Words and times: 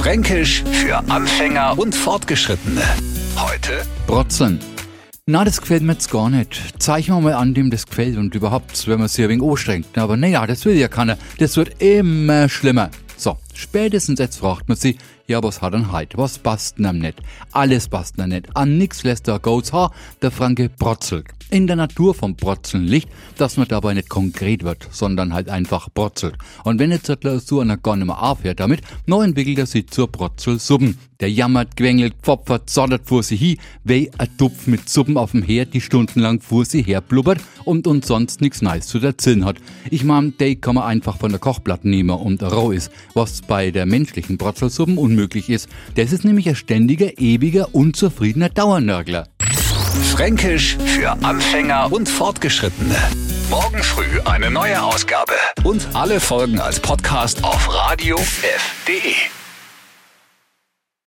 Fränkisch 0.00 0.64
für 0.72 0.96
Anfänger 1.10 1.78
und 1.78 1.94
Fortgeschrittene. 1.94 2.80
Heute 3.36 3.82
Brotzeln. 4.06 4.58
Na, 5.26 5.44
das 5.44 5.60
gefällt 5.60 5.82
mir 5.82 5.92
jetzt 5.92 6.10
gar 6.10 6.30
nicht. 6.30 6.58
Zeig 6.78 7.08
mir 7.08 7.20
mal 7.20 7.34
an, 7.34 7.52
dem 7.52 7.68
das 7.70 7.86
gefällt 7.86 8.16
und 8.16 8.34
überhaupt, 8.34 8.88
wenn 8.88 8.98
man 8.98 9.08
sich 9.08 9.22
ein 9.22 9.28
wenig 9.28 9.46
anstrengt. 9.46 9.98
Aber 9.98 10.16
naja, 10.16 10.46
das 10.46 10.64
will 10.64 10.74
ja 10.74 10.88
keiner. 10.88 11.18
Das 11.38 11.58
wird 11.58 11.82
immer 11.82 12.48
schlimmer. 12.48 12.88
So, 13.18 13.36
spätestens 13.60 14.18
jetzt 14.18 14.38
fragt 14.38 14.68
man 14.68 14.76
sich, 14.76 14.96
ja, 15.30 15.40
was 15.44 15.62
hat 15.62 15.74
er 15.74 15.92
heute? 15.92 16.18
Was 16.18 16.38
passt 16.38 16.78
denn 16.80 16.98
nicht? 16.98 17.22
Alles 17.52 17.88
passt 17.88 18.18
ihm 18.18 18.30
nicht. 18.30 18.48
An 18.56 18.78
nix 18.78 19.04
lässt 19.04 19.28
er 19.28 19.38
Goats 19.38 19.72
Haar, 19.72 19.92
der 20.22 20.32
Franke 20.32 20.68
brotzelt. 20.68 21.26
In 21.50 21.66
der 21.66 21.76
Natur 21.76 22.14
vom 22.14 22.36
Brotzeln 22.36 22.84
liegt, 22.84 23.08
dass 23.36 23.56
man 23.56 23.68
dabei 23.68 23.94
nicht 23.94 24.08
konkret 24.08 24.64
wird, 24.64 24.88
sondern 24.90 25.32
halt 25.32 25.48
einfach 25.48 25.88
brotzelt. 25.88 26.36
Und 26.64 26.78
wenn 26.78 26.90
jetzt 26.90 27.08
der 27.08 27.40
so 27.40 27.60
einer 27.60 27.76
gar 27.76 27.96
nicht 27.96 28.06
mehr 28.06 28.22
aufhört 28.22 28.60
damit, 28.60 28.82
neu 29.06 29.22
entwickelt 29.22 29.58
er 29.58 29.66
sich 29.66 29.88
zur 29.88 30.08
Brotzelsuppen. 30.08 30.98
Der 31.20 31.30
jammert, 31.30 31.76
quengelt, 31.76 32.14
pfopfert, 32.22 32.70
zottert 32.70 33.06
vor 33.06 33.22
sich 33.22 33.40
hin, 33.40 33.58
wie 33.84 34.10
ein 34.16 34.28
Tupf 34.38 34.66
mit 34.66 34.88
Suppen 34.88 35.18
auf 35.18 35.32
dem 35.32 35.42
Herd, 35.42 35.74
die 35.74 35.80
stundenlang 35.82 36.40
vor 36.40 36.64
sich 36.64 36.86
her 36.86 37.02
blubbert 37.02 37.40
und 37.64 37.86
uns 37.86 38.06
sonst 38.06 38.40
nichts 38.40 38.62
Neues 38.62 38.86
zu 38.86 38.98
erzählen 39.00 39.44
hat. 39.44 39.56
Ich 39.90 40.02
mein, 40.02 40.34
der 40.38 40.54
kann 40.56 40.76
man 40.76 40.84
einfach 40.84 41.18
von 41.18 41.30
der 41.30 41.38
Kochplatte 41.38 41.88
nehmen 41.88 42.10
und 42.10 42.42
roh 42.42 42.70
ist, 42.70 42.90
was 43.12 43.42
bei 43.50 43.72
der 43.72 43.84
menschlichen 43.84 44.38
Brotzelsuppen 44.38 44.96
unmöglich 44.96 45.50
ist. 45.50 45.68
Das 45.96 46.12
ist 46.12 46.24
nämlich 46.24 46.48
ein 46.48 46.54
ständiger, 46.54 47.18
ewiger, 47.18 47.74
unzufriedener 47.74 48.48
Dauernörgler. 48.48 49.26
Fränkisch 50.12 50.78
für 50.86 51.10
Anfänger 51.24 51.92
und 51.92 52.08
Fortgeschrittene. 52.08 52.94
Morgen 53.50 53.82
früh 53.82 54.20
eine 54.24 54.52
neue 54.52 54.80
Ausgabe. 54.80 55.32
Und 55.64 55.84
alle 55.94 56.20
Folgen 56.20 56.60
als 56.60 56.78
Podcast 56.78 57.42
auf 57.42 57.68
radiof.de. 57.74 59.39